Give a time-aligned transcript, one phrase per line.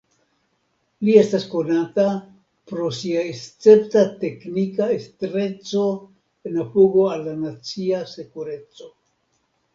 [1.07, 2.05] Li estas konata
[2.71, 5.85] pro sia escepta teknika estreco
[6.53, 8.91] en apogo al la nacia sekureco.